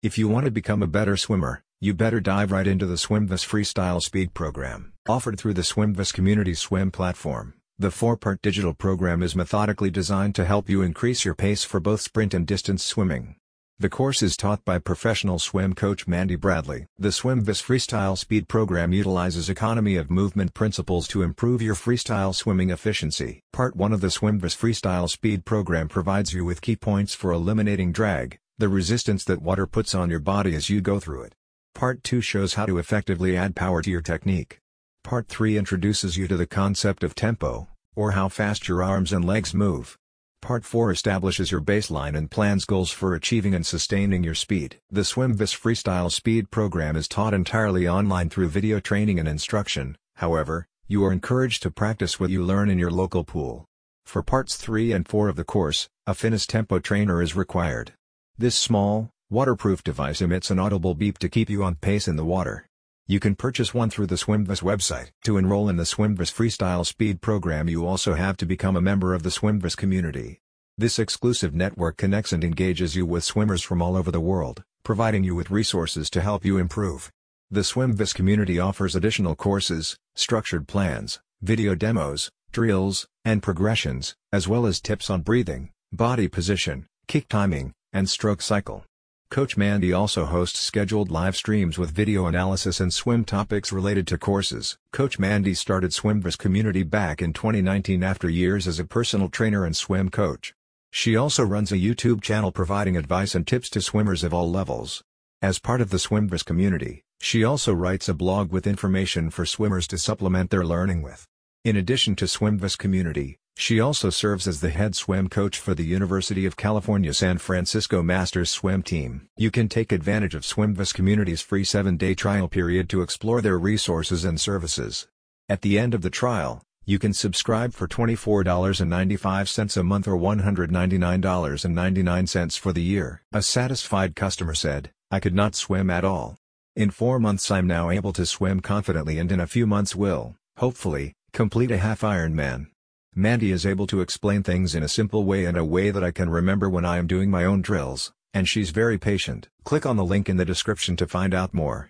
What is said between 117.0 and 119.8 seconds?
San Francisco Masters swim team. You can